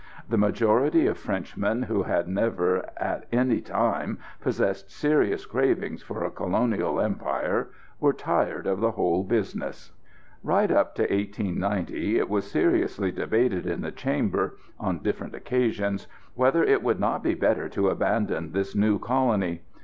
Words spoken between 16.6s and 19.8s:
it would not be better to abandon this new colony.